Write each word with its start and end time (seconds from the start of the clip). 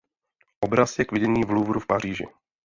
Obraz 0.61 0.99
je 0.99 1.05
k 1.05 1.11
vidění 1.11 1.43
v 1.43 1.49
Louvru 1.51 1.79
v 1.79 1.87
Paříži. 1.87 2.25